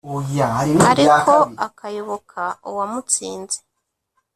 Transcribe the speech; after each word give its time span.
ariko 0.91 1.33
akayoboka 1.65 2.41
uwamutsinze. 2.69 3.57